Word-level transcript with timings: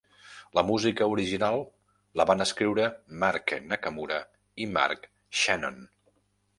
La 0.59 0.61
música 0.69 1.07
original 1.15 1.61
la 2.21 2.27
van 2.31 2.43
escriure 2.47 2.89
Mark 3.25 3.55
Nakamura 3.69 4.21
i 4.65 4.71
Mark 4.75 5.11
Shannon. 5.43 5.83